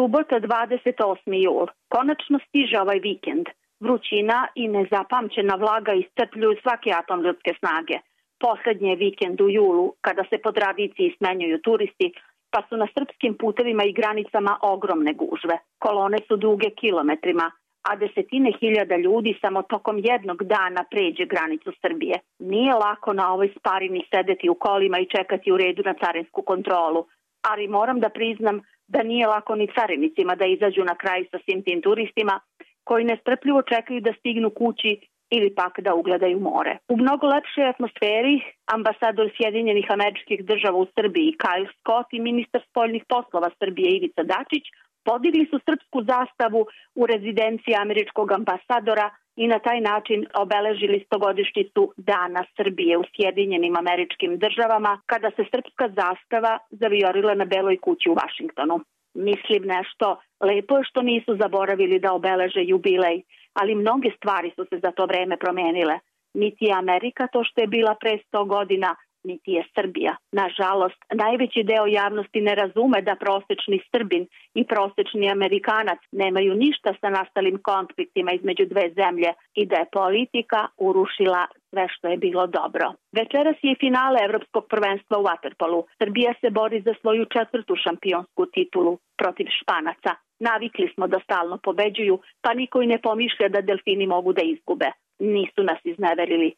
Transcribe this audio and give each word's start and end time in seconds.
Subota 0.00 0.40
28. 0.40 1.34
jul. 1.44 1.66
Konačno 1.88 2.38
stiže 2.48 2.76
ovaj 2.80 2.98
vikend. 2.98 3.46
Vrućina 3.80 4.46
i 4.54 4.68
nezapamćena 4.68 5.54
vlaga 5.54 5.92
iscrpljuju 5.92 6.56
svaki 6.62 6.90
atom 7.00 7.22
ljudske 7.24 7.52
snage. 7.58 7.96
Poslednji 8.44 8.88
je 8.90 8.96
vikend 8.96 9.40
u 9.40 9.48
julu, 9.50 9.92
kada 10.00 10.24
se 10.30 10.38
po 10.44 10.52
tradiciji 10.52 11.14
smenjuju 11.18 11.58
turisti, 11.66 12.12
pa 12.52 12.62
su 12.68 12.76
na 12.76 12.86
srpskim 12.94 13.34
putevima 13.40 13.84
i 13.84 13.92
granicama 13.92 14.58
ogromne 14.62 15.12
gužve. 15.12 15.56
Kolone 15.78 16.18
su 16.28 16.36
duge 16.36 16.70
kilometrima, 16.70 17.50
a 17.88 17.96
desetine 17.96 18.52
hiljada 18.60 18.96
ljudi 18.96 19.38
samo 19.40 19.62
tokom 19.62 19.96
jednog 19.98 20.44
dana 20.44 20.82
pređe 20.90 21.24
granicu 21.32 21.72
Srbije. 21.82 22.16
Nije 22.38 22.74
lako 22.74 23.12
na 23.12 23.32
ovoj 23.34 23.48
sparini 23.58 24.04
sedeti 24.10 24.48
u 24.48 24.54
kolima 24.54 24.98
i 24.98 25.10
čekati 25.16 25.52
u 25.52 25.56
redu 25.56 25.82
na 25.84 25.94
carinsku 26.04 26.42
kontrolu, 26.42 27.06
ali 27.50 27.68
moram 27.68 28.00
da 28.00 28.08
priznam 28.08 28.60
da 28.94 29.02
nije 29.02 29.26
lako 29.26 29.54
ni 29.54 29.66
carinicima 29.76 30.34
da 30.34 30.46
izađu 30.46 30.84
na 30.84 30.94
kraj 31.02 31.24
sa 31.30 31.38
svim 31.44 31.62
tim 31.66 31.82
turistima 31.82 32.40
koji 32.84 33.04
nestrpljivo 33.04 33.62
čekaju 33.62 34.00
da 34.00 34.12
stignu 34.18 34.50
kući 34.50 34.92
ili 35.36 35.54
pak 35.54 35.80
da 35.86 35.94
ugledaju 35.94 36.40
more. 36.40 36.72
U 36.88 36.96
mnogo 36.96 37.26
lepšoj 37.26 37.66
atmosferi 37.68 38.36
ambasador 38.76 39.30
Sjedinjenih 39.36 39.86
američkih 39.90 40.44
država 40.50 40.78
u 40.78 40.86
Srbiji 40.96 41.36
Kyle 41.42 41.68
Scott 41.76 42.08
i 42.12 42.20
ministar 42.28 42.62
spoljnih 42.70 43.04
poslova 43.08 43.50
Srbije 43.58 43.88
Ivica 43.90 44.22
Dačić 44.22 44.64
podigli 45.04 45.44
su 45.50 45.56
srpsku 45.66 45.98
zastavu 46.12 46.60
u 47.00 47.06
rezidenciji 47.12 47.74
američkog 47.84 48.32
ambasadora 48.32 49.06
i 49.42 49.46
na 49.46 49.58
taj 49.58 49.80
način 49.80 50.26
obeležili 50.34 51.04
stogodišnicu 51.06 51.82
Dana 51.96 52.42
Srbije 52.56 52.98
u 52.98 53.04
Sjedinjenim 53.12 53.76
američkim 53.76 54.38
državama 54.38 55.00
kada 55.06 55.30
se 55.36 55.44
srpska 55.52 55.86
zastava 56.00 56.58
zaviorila 56.70 57.34
na 57.34 57.44
Beloj 57.44 57.76
kući 57.76 58.10
u 58.10 58.16
Vašingtonu. 58.22 58.76
Mislim 59.14 59.62
nešto, 59.76 60.06
lepo 60.40 60.76
je 60.76 60.84
što 60.84 61.02
nisu 61.02 61.36
zaboravili 61.42 61.98
da 61.98 62.12
obeleže 62.12 62.62
jubilej, 62.64 63.22
ali 63.60 63.74
mnoge 63.74 64.10
stvari 64.16 64.50
su 64.56 64.64
se 64.70 64.76
za 64.84 64.90
to 64.90 65.06
vreme 65.06 65.36
promenile. 65.36 65.98
Niti 66.34 66.64
je 66.64 66.78
Amerika 66.82 67.26
to 67.32 67.44
što 67.44 67.60
je 67.60 67.66
bila 67.76 67.94
pre 68.00 68.18
100 68.32 68.46
godina, 68.46 68.96
niti 69.24 69.52
je 69.52 69.64
Srbija. 69.74 70.16
Nažalost, 70.32 71.00
najveći 71.14 71.62
deo 71.62 71.86
javnosti 71.86 72.40
ne 72.40 72.54
razume 72.54 73.02
da 73.02 73.14
prosečni 73.24 73.80
Srbin 73.90 74.26
i 74.54 74.64
prosečni 74.64 75.30
Amerikanac 75.30 76.00
nemaju 76.12 76.54
ništa 76.54 76.94
sa 77.00 77.08
nastalim 77.10 77.58
konfliktima 77.62 78.32
između 78.32 78.64
dve 78.66 78.90
zemlje 79.00 79.30
i 79.54 79.66
da 79.66 79.76
je 79.76 79.92
politika 79.92 80.60
urušila 80.78 81.46
sve 81.70 81.86
što 81.94 82.08
je 82.08 82.16
bilo 82.16 82.46
dobro. 82.46 82.86
Večeras 83.12 83.56
je 83.62 83.80
finale 83.80 84.18
Evropskog 84.24 84.64
prvenstva 84.68 85.18
u 85.18 85.24
Waterpolu. 85.28 85.82
Srbija 85.98 86.34
se 86.40 86.50
bori 86.50 86.80
za 86.80 86.94
svoju 87.00 87.24
četvrtu 87.24 87.76
šampionsku 87.84 88.46
titulu 88.46 88.98
protiv 89.18 89.46
Španaca. 89.60 90.12
Navikli 90.40 90.92
smo 90.94 91.06
da 91.06 91.18
stalno 91.24 91.58
pobeđuju, 91.62 92.18
pa 92.42 92.54
niko 92.54 92.82
i 92.82 92.86
ne 92.86 92.98
pomišlja 92.98 93.48
da 93.48 93.60
delfini 93.60 94.06
mogu 94.06 94.32
da 94.32 94.42
izgube. 94.42 94.90
Nisu 95.18 95.62
nas 95.62 95.80
izneverili. 95.84 96.54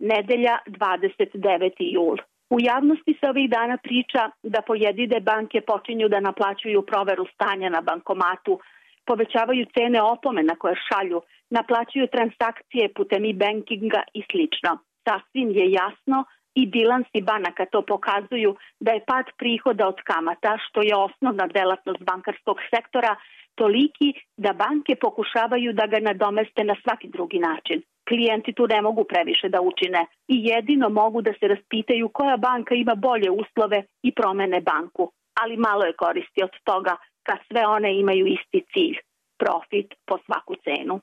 Nedelja 0.00 0.58
29. 0.66 1.72
jul. 1.78 2.16
U 2.50 2.56
javnosti 2.60 3.16
se 3.20 3.28
ovih 3.28 3.50
dana 3.50 3.76
priča 3.76 4.30
da 4.42 4.62
pojedine 4.62 5.20
banke 5.20 5.60
počinju 5.60 6.08
da 6.08 6.20
naplaćuju 6.20 6.86
proveru 6.86 7.26
stanja 7.34 7.68
na 7.68 7.80
bankomatu, 7.80 8.60
povećavaju 9.06 9.66
cene 9.76 10.02
opomena 10.02 10.54
koje 10.56 10.74
šalju, 10.88 11.20
naplaćuju 11.50 12.06
transakcije 12.06 12.92
putem 12.96 13.24
e-bankinga 13.24 14.02
i 14.14 14.22
slično. 14.30 14.78
Sasvim 15.08 15.50
je 15.50 15.70
jasno 15.70 16.24
i 16.54 16.66
bilansi 16.66 17.20
banaka 17.22 17.66
to 17.66 17.82
pokazuju 17.82 18.56
da 18.80 18.92
je 18.92 19.04
pad 19.06 19.26
prihoda 19.38 19.88
od 19.88 19.98
kamata, 20.04 20.58
što 20.64 20.82
je 20.82 20.96
osnovna 20.96 21.46
delatnost 21.46 22.02
bankarskog 22.02 22.58
sektora, 22.74 23.16
toliki 23.54 24.10
da 24.36 24.52
banke 24.52 24.94
pokušavaju 25.00 25.72
da 25.72 25.86
ga 25.86 25.98
nadomeste 26.00 26.64
na 26.64 26.74
svaki 26.82 27.08
drugi 27.08 27.38
način 27.38 27.82
klijenti 28.10 28.52
tu 28.52 28.64
ne 28.66 28.80
mogu 28.86 29.02
previše 29.12 29.48
da 29.54 29.60
učine 29.70 30.00
i 30.34 30.36
jedino 30.50 30.88
mogu 30.88 31.18
da 31.26 31.32
se 31.38 31.48
raspitaju 31.54 32.06
koja 32.18 32.36
banka 32.36 32.74
ima 32.74 32.94
bolje 32.94 33.30
uslove 33.42 33.78
i 34.02 34.10
promene 34.18 34.60
banku. 34.60 35.04
Ali 35.40 35.64
malo 35.68 35.84
je 35.84 35.98
koristi 36.04 36.40
od 36.48 36.54
toga 36.64 36.94
kad 37.26 37.38
sve 37.48 37.62
one 37.66 37.90
imaju 38.02 38.24
isti 38.26 38.60
cilj, 38.72 38.96
profit 39.42 39.88
po 40.08 40.18
svaku 40.24 40.54
cenu. 40.64 40.94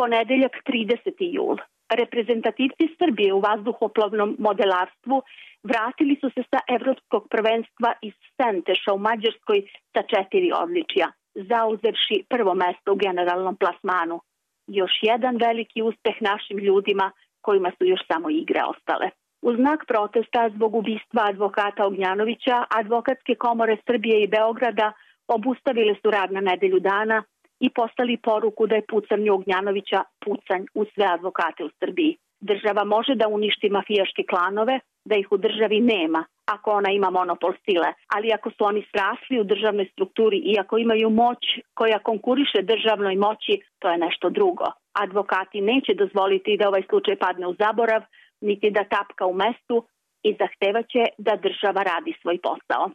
Ponedeljak 0.00 0.54
30. 0.66 1.34
jul. 1.36 1.56
Reprezentativci 2.00 2.84
Srbije 2.98 3.34
u 3.34 3.40
vazduhoplovnom 3.40 4.36
modelarstvu 4.38 5.22
vratili 5.62 6.14
su 6.20 6.30
se 6.34 6.42
sa 6.50 6.60
evropskog 6.76 7.22
prvenstva 7.30 7.90
iz 8.02 8.14
Senteša 8.36 8.92
u 8.92 8.98
Mađarskoj 8.98 9.58
sa 9.92 10.02
četiri 10.12 10.50
odličija 10.62 11.08
zauzevši 11.34 12.24
prvo 12.28 12.54
mesto 12.54 12.92
u 12.92 12.96
generalnom 12.96 13.56
plasmanu. 13.56 14.20
Još 14.66 14.92
jedan 15.02 15.36
veliki 15.36 15.82
uspeh 15.82 16.16
našim 16.20 16.58
ljudima 16.58 17.10
kojima 17.40 17.70
su 17.78 17.84
još 17.84 18.00
samo 18.12 18.30
igre 18.30 18.60
ostale. 18.72 19.10
U 19.42 19.54
znak 19.54 19.84
protesta 19.88 20.50
zbog 20.54 20.74
ubistva 20.74 21.22
advokata 21.28 21.86
Ognjanovića, 21.86 22.64
advokatske 22.70 23.34
komore 23.34 23.76
Srbije 23.86 24.22
i 24.22 24.28
Beograda 24.28 24.92
obustavile 25.28 25.94
su 26.02 26.10
rad 26.10 26.32
na 26.32 26.40
nedelju 26.40 26.80
dana 26.80 27.22
i 27.60 27.70
postali 27.70 28.16
poruku 28.16 28.66
da 28.66 28.74
je 28.74 28.88
pucanje 28.90 29.32
Ognjanovića 29.32 30.00
pucanj 30.24 30.64
u 30.74 30.84
sve 30.94 31.06
advokate 31.06 31.64
u 31.64 31.70
Srbiji. 31.78 32.16
Država 32.40 32.84
može 32.84 33.14
da 33.14 33.28
uništi 33.28 33.68
mafijaške 33.70 34.22
klanove, 34.30 34.80
da 35.04 35.16
ih 35.16 35.32
u 35.32 35.36
državi 35.36 35.80
nema, 35.80 36.24
ako 36.54 36.70
ona 36.70 36.90
ima 36.90 37.10
monopol 37.10 37.52
sile, 37.64 37.90
ali 38.14 38.32
ako 38.32 38.50
su 38.50 38.64
oni 38.64 38.82
srasli 38.90 39.40
u 39.40 39.44
državnoj 39.44 39.86
strukturi 39.92 40.36
i 40.36 40.58
ako 40.60 40.78
imaju 40.78 41.10
moć 41.10 41.38
koja 41.74 41.98
konkuriše 41.98 42.62
državnoj 42.62 43.16
moći, 43.16 43.60
to 43.78 43.90
je 43.90 43.98
nešto 43.98 44.30
drugo. 44.30 44.64
Advokati 44.92 45.60
neće 45.60 45.94
dozvoliti 45.94 46.56
da 46.56 46.68
ovaj 46.68 46.82
slučaj 46.90 47.16
padne 47.16 47.46
u 47.46 47.54
zaborav, 47.54 48.02
niti 48.40 48.70
da 48.70 48.84
tapka 48.84 49.26
u 49.26 49.34
mestu 49.34 49.76
i 50.22 50.36
zahtevaće 50.40 51.02
da 51.18 51.36
država 51.36 51.82
radi 51.82 52.12
svoj 52.22 52.38
posao. 52.42 52.90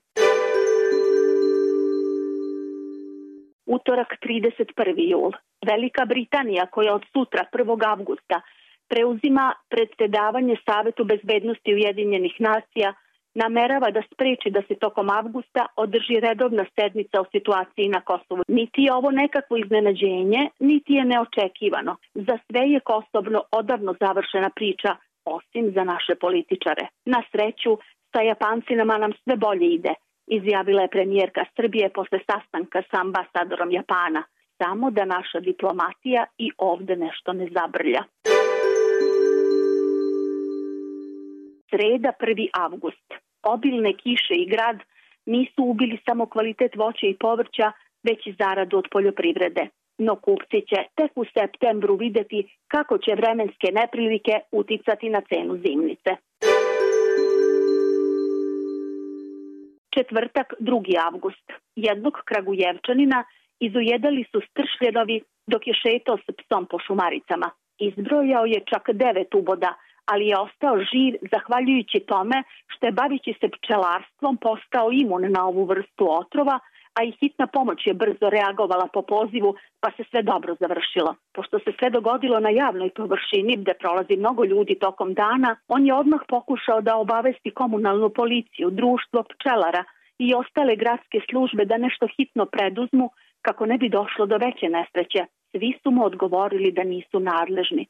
Utorak 3.65 4.07
31. 4.21 5.09
jul. 5.11 5.31
Velika 5.65 6.05
Britanija 6.05 6.65
koja 6.65 6.93
od 6.93 7.03
sutra 7.13 7.45
1. 7.53 7.87
avgusta 7.87 8.41
preuzima 8.89 9.53
predsedavanje 9.69 10.55
Savetu 10.65 11.03
bezbednosti 11.03 11.73
Ujedinjenih 11.73 12.35
nacija 12.39 12.93
namerava 13.35 13.89
da 13.91 14.01
spreči 14.11 14.49
da 14.49 14.61
se 14.67 14.75
tokom 14.75 15.09
avgusta 15.09 15.65
održi 15.75 16.19
redovna 16.19 16.65
sednica 16.75 17.21
o 17.21 17.25
situaciji 17.31 17.87
na 17.89 18.01
Kosovu. 18.01 18.43
Niti 18.47 18.81
je 18.81 18.93
ovo 18.93 19.11
nekakvo 19.11 19.57
iznenađenje, 19.57 20.49
niti 20.59 20.93
je 20.93 21.05
neočekivano. 21.05 21.95
Za 22.13 22.37
sve 22.47 22.61
je 22.73 22.79
Kosovno 22.79 23.41
odavno 23.51 23.95
završena 23.99 24.49
priča, 24.55 24.95
osim 25.25 25.71
za 25.75 25.83
naše 25.83 26.15
političare. 26.15 26.87
Na 27.05 27.23
sreću, 27.31 27.77
sa 28.11 28.21
Japancima 28.21 28.97
nam 28.97 29.11
sve 29.23 29.35
bolje 29.35 29.67
ide, 29.73 29.93
izjavila 30.27 30.81
je 30.81 30.93
premijerka 30.95 31.45
Srbije 31.55 31.89
posle 31.89 32.19
sastanka 32.29 32.81
sa 32.91 32.97
ambasadorom 33.01 33.71
Japana. 33.71 34.23
Samo 34.63 34.91
da 34.91 35.05
naša 35.05 35.39
diplomatija 35.39 36.25
i 36.37 36.51
ovde 36.57 36.95
nešto 36.95 37.33
ne 37.33 37.47
zabrlja. 37.57 38.03
Sreda 41.75 42.11
1. 42.19 42.49
avgust. 42.53 43.07
Obilne 43.43 43.93
kiše 43.93 44.35
i 44.35 44.49
grad 44.49 44.77
nisu 45.25 45.61
ubili 45.63 45.97
samo 46.05 46.25
kvalitet 46.25 46.75
voća 46.75 47.07
i 47.07 47.17
povrća, 47.19 47.71
već 48.03 48.27
i 48.27 48.35
zaradu 48.39 48.77
od 48.77 48.87
poljoprivrede. 48.91 49.67
No 49.97 50.15
kupci 50.15 50.59
će 50.69 50.79
tek 50.95 51.11
u 51.15 51.25
septembru 51.25 51.95
videti 51.95 52.39
kako 52.67 52.97
će 52.97 53.11
vremenske 53.15 53.67
neprilike 53.71 54.33
uticati 54.51 55.09
na 55.09 55.21
cenu 55.29 55.57
zimnice. 55.65 56.11
Četvrtak 59.95 60.53
2. 60.59 60.97
avgust. 61.07 61.47
Jednog 61.75 62.13
kragujevčanina 62.25 63.23
izujedali 63.59 64.25
su 64.31 64.41
stršljenovi 64.49 65.21
dok 65.47 65.67
je 65.67 65.73
šetao 65.73 66.17
s 66.17 66.27
psom 66.39 66.65
po 66.65 66.79
šumaricama. 66.79 67.49
Izbrojao 67.79 68.45
je 68.45 68.59
čak 68.71 68.83
devet 68.93 69.35
uboda, 69.35 69.75
ali 70.05 70.27
je 70.27 70.39
ostao 70.39 70.77
živ 70.91 71.15
zahvaljujući 71.33 71.99
tome 71.99 72.43
što 72.67 72.85
je 72.85 72.91
bavići 72.91 73.33
se 73.39 73.47
pčelarstvom 73.55 74.37
postao 74.37 74.91
imun 74.91 75.31
na 75.31 75.47
ovu 75.47 75.65
vrstu 75.65 76.05
otrova, 76.21 76.59
a 76.97 77.03
i 77.03 77.11
hitna 77.19 77.47
pomoć 77.47 77.87
je 77.87 77.93
brzo 77.93 78.29
reagovala 78.29 78.87
po 78.93 79.01
pozivu, 79.01 79.55
pa 79.81 79.91
se 79.91 80.03
sve 80.09 80.21
dobro 80.21 80.55
završilo. 80.59 81.15
Pošto 81.33 81.59
se 81.59 81.71
sve 81.79 81.89
dogodilo 81.89 82.39
na 82.39 82.49
javnoj 82.49 82.89
površini 82.89 83.57
gde 83.57 83.73
prolazi 83.73 84.15
mnogo 84.17 84.45
ljudi 84.45 84.75
tokom 84.79 85.13
dana, 85.13 85.55
on 85.67 85.85
je 85.85 85.93
odmah 85.93 86.21
pokušao 86.27 86.81
da 86.81 86.95
obavesti 86.95 87.51
komunalnu 87.51 88.09
policiju, 88.09 88.69
društvo 88.69 89.23
pčelara 89.23 89.83
i 90.19 90.33
ostale 90.33 90.75
gradske 90.75 91.19
službe 91.29 91.65
da 91.65 91.77
nešto 91.77 92.07
hitno 92.17 92.45
preduzmu 92.45 93.09
kako 93.41 93.65
ne 93.65 93.77
bi 93.77 93.89
došlo 93.89 94.25
do 94.25 94.37
veće 94.37 94.67
nesreće. 94.69 95.25
Svi 95.51 95.73
su 95.83 95.91
mu 95.91 96.05
odgovorili 96.05 96.71
da 96.71 96.83
nisu 96.83 97.19
nadležni. 97.19 97.85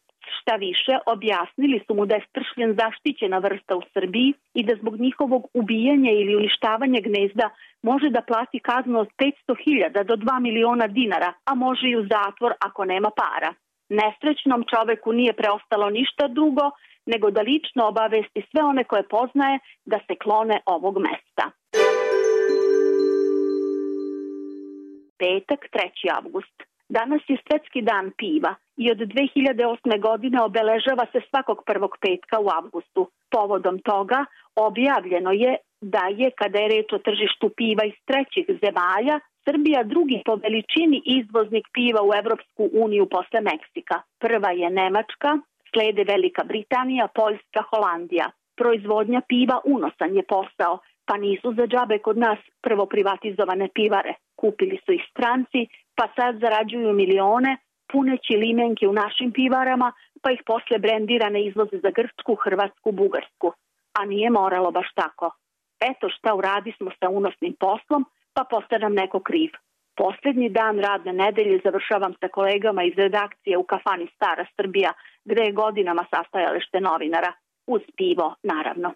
Šta 0.46 0.56
više, 0.56 0.94
objasnili 1.06 1.78
su 1.88 1.94
mu 1.96 2.06
da 2.06 2.16
je 2.16 2.26
stršljen 2.30 2.78
zaštićena 2.82 3.38
vrsta 3.38 3.76
u 3.76 3.82
Srbiji 3.94 4.34
i 4.54 4.64
da 4.64 4.76
zbog 4.76 5.00
njihovog 5.00 5.44
ubijanja 5.54 6.12
ili 6.12 6.36
uništavanja 6.36 7.00
gnezda 7.08 7.50
može 7.82 8.10
da 8.10 8.22
plati 8.22 8.60
kaznu 8.60 9.00
od 9.00 9.10
500.000 9.18 10.04
do 10.04 10.16
2 10.16 10.40
miliona 10.40 10.88
dinara, 10.88 11.34
a 11.46 11.56
može 11.56 11.88
i 11.90 11.98
u 11.98 12.04
zatvor 12.14 12.54
ako 12.68 12.86
nema 12.86 13.10
para. 13.22 13.54
Nesrećnom 13.90 14.64
čoveku 14.72 15.14
nije 15.14 15.34
preostalo 15.34 15.90
ništa 15.90 16.28
drugo 16.28 16.66
nego 17.06 17.32
da 17.32 17.42
lično 17.42 17.88
obavesti 17.88 18.42
sve 18.52 18.62
one 18.64 18.84
koje 18.84 19.04
poznaje 19.08 19.60
da 19.86 19.98
se 20.08 20.16
klone 20.24 20.58
ovog 20.66 20.96
mesta. 21.08 21.46
Petak, 25.20 25.62
3. 25.74 25.90
avgust. 26.18 26.58
Danas 26.90 27.22
je 27.28 27.38
svetski 27.48 27.82
dan 27.82 28.12
piva 28.18 28.56
i 28.78 28.92
od 28.92 28.98
2008. 28.98 30.02
godine 30.02 30.42
obeležava 30.42 31.06
se 31.12 31.20
svakog 31.30 31.64
prvog 31.66 31.98
petka 32.02 32.40
u 32.40 32.48
avgustu. 32.60 33.10
Povodom 33.32 33.80
toga 33.80 34.26
objavljeno 34.56 35.32
je 35.32 35.58
da 35.82 36.04
je, 36.20 36.32
kada 36.32 36.60
je 36.60 36.68
reč 36.68 36.94
o 36.94 36.98
tržištu 36.98 37.50
piva 37.58 37.84
iz 37.86 37.98
trećih 38.06 38.46
zemalja, 38.64 39.20
Srbija 39.46 39.84
drugi 39.84 40.22
po 40.26 40.36
veličini 40.36 41.02
izvoznik 41.06 41.66
piva 41.74 42.02
u 42.04 42.12
Evropsku 42.22 42.64
uniju 42.84 43.06
posle 43.06 43.42
Meksika. 43.42 43.98
Prva 44.20 44.52
je 44.52 44.70
Nemačka, 44.70 45.32
slede 45.72 46.04
Velika 46.04 46.44
Britanija, 46.44 47.08
Poljska, 47.16 47.62
Holandija. 47.70 48.28
Proizvodnja 48.58 49.22
piva 49.28 49.58
unosan 49.66 50.16
je 50.16 50.24
posao, 50.24 50.80
pa 51.08 51.18
nisu 51.18 51.54
za 51.58 51.66
džabe 51.68 51.98
kod 52.00 52.18
nas 52.18 52.40
prvo 52.62 52.86
privatizovane 52.86 53.68
pivare. 53.76 54.14
Kupili 54.36 54.80
su 54.86 54.92
ih 54.92 55.04
stranci, 55.12 55.62
pa 55.96 56.06
sad 56.16 56.40
zarađuju 56.40 56.94
milione, 56.94 57.58
puneći 57.92 58.34
limenke 58.34 58.88
u 58.88 58.94
našim 58.94 59.32
pivarama, 59.32 59.92
pa 60.22 60.32
ih 60.32 60.42
posle 60.46 60.78
brendirane 60.80 61.46
izvoze 61.46 61.78
za 61.84 61.90
Grčku, 61.90 62.36
Hrvatsku, 62.36 62.92
Bugarsku. 62.92 63.54
A 64.00 64.06
nije 64.06 64.30
moralo 64.30 64.72
baš 64.72 64.88
tako. 64.96 65.32
Eto 65.80 66.10
šta 66.10 66.34
uradi 66.34 66.74
smo 66.78 66.92
sa 67.00 67.10
unosnim 67.10 67.54
poslom, 67.60 68.06
pa 68.34 68.44
postane 68.44 68.80
nam 68.80 68.94
neko 68.94 69.20
kriv. 69.20 69.52
Poslednji 69.98 70.50
dan 70.50 70.80
radne 70.80 71.14
nedelje 71.14 71.62
završavam 71.64 72.14
sa 72.20 72.28
kolegama 72.28 72.84
iz 72.84 72.94
redakcije 72.98 73.58
u 73.58 73.64
kafani 73.64 74.08
Stara 74.16 74.46
Srbija, 74.56 74.94
gde 75.26 75.42
je 75.42 75.52
godinama 75.52 76.06
sastajalište 76.14 76.80
novinara, 76.80 77.34
uz 77.68 77.82
pivo, 77.98 78.36
naravno. 78.44 78.94